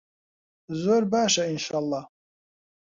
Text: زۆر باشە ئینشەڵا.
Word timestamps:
زۆر 0.81 1.03
باشە 1.11 1.43
ئینشەڵا. 1.47 2.01